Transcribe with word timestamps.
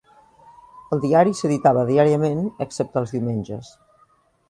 El 0.95 1.03
diari 1.03 1.35
s'editava 1.41 1.85
diàriament 1.91 2.43
excepte 2.67 3.03
els 3.05 3.17
diumenges. 3.19 3.75